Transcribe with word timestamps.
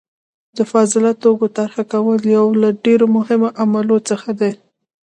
د 0.57 0.59
فاضله 0.71 1.11
توکي 1.23 1.47
طرحه 1.57 1.83
کول 1.91 2.19
یو 2.37 2.45
له 2.61 2.69
ډیرو 2.85 3.05
مهمو 3.17 3.47
عملیو 3.61 3.99
څخه 4.09 4.29
دي. 4.39 4.51